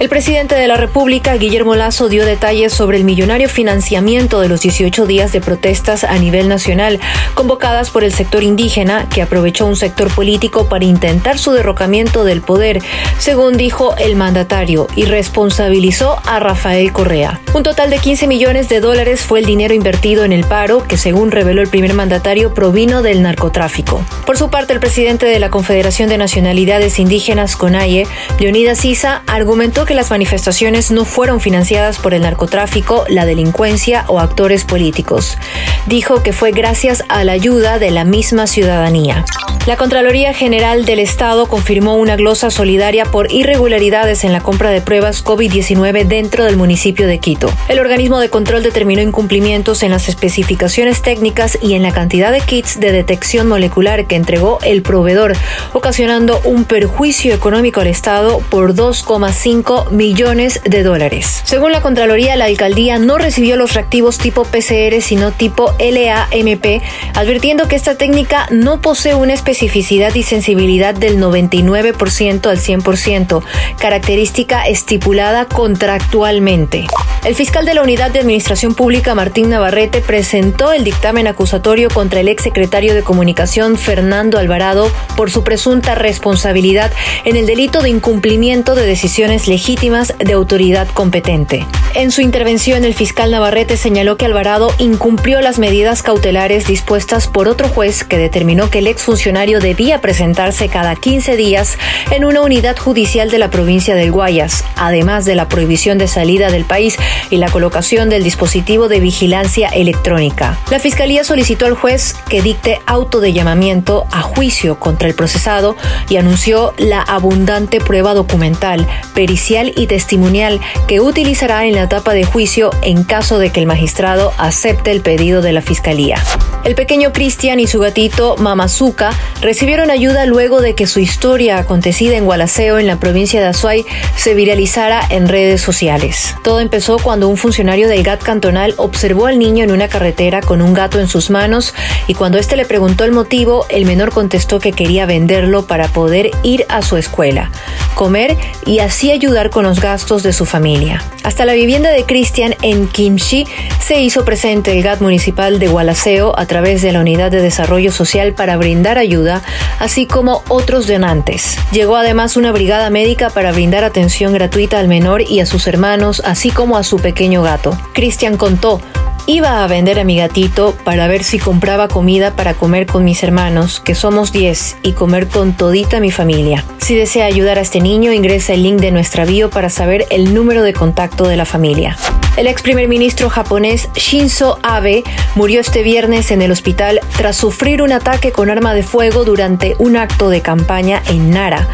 [0.00, 4.60] El presidente de la República, Guillermo Lazo, dio detalles sobre el millonario financiamiento de los
[4.60, 6.98] 18 días de protestas a nivel nacional,
[7.34, 12.42] convocadas por el sector indígena, que aprovechó un sector político para intentar su derrocamiento del
[12.42, 12.82] poder,
[13.18, 17.40] según dijo el mandatario, y responsabilizó a Rafael Correa.
[17.54, 20.96] Un total de 15 millones de dólares fue el dinero invertido en el paro, que
[20.96, 24.04] según reveló el primer mandatario, provino del narcotráfico.
[24.26, 28.08] Por su parte, el presidente de la Confederación de Nacionalidades Indígenas, CONAIE,
[28.40, 34.20] Leonidas Sisa, argumentó que las manifestaciones no fueron financiadas por el narcotráfico, la delincuencia o
[34.20, 35.38] actores políticos.
[35.86, 39.24] Dijo que fue gracias a la ayuda de la misma ciudadanía.
[39.66, 44.82] La Contraloría General del Estado confirmó una glosa solidaria por irregularidades en la compra de
[44.82, 47.50] pruebas COVID-19 dentro del municipio de Quito.
[47.68, 52.42] El organismo de control determinó incumplimientos en las especificaciones técnicas y en la cantidad de
[52.42, 55.34] kits de detección molecular que entregó el proveedor,
[55.72, 61.42] ocasionando un perjuicio económico al Estado por 2,5 millones de dólares.
[61.44, 66.82] Según la Contraloría, la alcaldía no recibió los reactivos tipo PCR, sino tipo LAMP,
[67.14, 73.42] advirtiendo que esta técnica no posee una especificidad y sensibilidad del 99% al 100%,
[73.78, 76.86] característica estipulada contractualmente.
[77.24, 82.20] El fiscal de la Unidad de Administración Pública, Martín Navarrete, presentó el dictamen acusatorio contra
[82.20, 86.92] el exsecretario de Comunicación, Fernando Alvarado, por su presunta responsabilidad
[87.24, 91.64] en el delito de incumplimiento de decisiones de autoridad competente.
[91.94, 97.48] En su intervención, el fiscal Navarrete señaló que Alvarado incumplió las medidas cautelares dispuestas por
[97.48, 101.78] otro juez que determinó que el exfuncionario debía presentarse cada 15 días
[102.10, 106.50] en una unidad judicial de la provincia del Guayas, además de la prohibición de salida
[106.50, 106.98] del país
[107.30, 110.58] y la colocación del dispositivo de vigilancia electrónica.
[110.70, 115.74] La Fiscalía solicitó al juez que dicte auto de llamamiento a juicio contra el procesado
[116.10, 122.24] y anunció la abundante prueba documental, pericial y testimonial que utilizará en la etapa de
[122.24, 126.16] juicio en caso de que el magistrado acepte el pedido de la Fiscalía.
[126.64, 132.16] El pequeño Cristian y su gatito Mamazuka recibieron ayuda luego de que su historia acontecida
[132.16, 133.84] en Gualaceo, en la provincia de Azuay,
[134.16, 136.34] se viralizara en redes sociales.
[136.42, 140.62] Todo empezó cuando un funcionario del GAT cantonal observó al niño en una carretera con
[140.62, 141.74] un gato en sus manos
[142.08, 146.30] y cuando éste le preguntó el motivo, el menor contestó que quería venderlo para poder
[146.42, 147.50] ir a su escuela,
[147.94, 151.02] comer y así ayudar con los gastos de su familia.
[151.22, 153.46] Hasta la vivienda de Cristian en Kimchi
[153.80, 157.92] se hizo presente el GAT municipal de Gualaceo a través de la Unidad de Desarrollo
[157.92, 159.42] Social para brindar ayuda,
[159.78, 161.56] así como otros donantes.
[161.72, 166.22] Llegó además una brigada médica para brindar atención gratuita al menor y a sus hermanos,
[166.24, 167.76] así como a su pequeño gato.
[167.92, 168.80] Cristian contó,
[169.26, 173.22] Iba a vender a mi gatito para ver si compraba comida para comer con mis
[173.22, 176.62] hermanos, que somos 10, y comer con todita mi familia.
[176.76, 180.34] Si desea ayudar a este niño, ingresa el link de nuestra bio para saber el
[180.34, 181.96] número de contacto de la familia.
[182.36, 185.04] El ex primer ministro japonés Shinzo Abe
[185.36, 189.76] murió este viernes en el hospital tras sufrir un ataque con arma de fuego durante
[189.78, 191.68] un acto de campaña en Nara.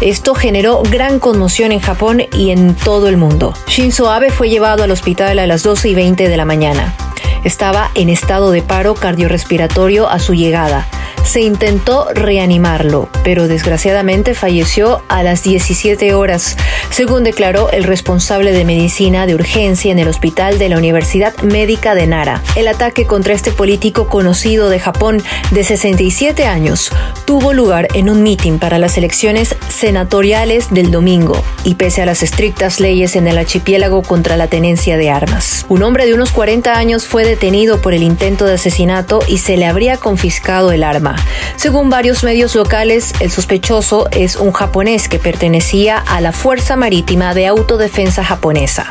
[0.00, 3.54] Esto generó gran conmoción en Japón y en todo el mundo.
[3.66, 6.94] Shinzo Abe fue llevado al hospital a las 12 y 20 de la mañana.
[7.42, 10.86] Estaba en estado de paro cardiorrespiratorio a su llegada.
[11.24, 16.56] Se intentó reanimarlo, pero desgraciadamente falleció a las 17 horas,
[16.90, 21.94] según declaró el responsable de medicina de urgencia en el hospital de la Universidad Médica
[21.94, 22.42] de Nara.
[22.54, 26.92] El ataque contra este político conocido de Japón de 67 años
[27.24, 32.22] tuvo lugar en un mitin para las elecciones senatoriales del domingo y pese a las
[32.22, 35.64] estrictas leyes en el archipiélago contra la tenencia de armas.
[35.68, 39.56] Un hombre de unos 40 años fue detenido por el intento de asesinato y se
[39.56, 41.13] le habría confiscado el arma.
[41.56, 47.34] Según varios medios locales, el sospechoso es un japonés que pertenecía a la Fuerza Marítima
[47.34, 48.90] de Autodefensa japonesa.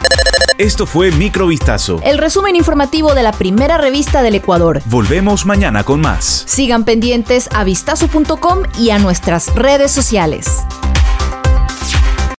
[0.57, 1.99] Esto fue Microvistazo.
[2.03, 4.81] El resumen informativo de la primera revista del Ecuador.
[4.85, 6.43] Volvemos mañana con más.
[6.45, 10.63] Sigan pendientes a vistazo.com y a nuestras redes sociales.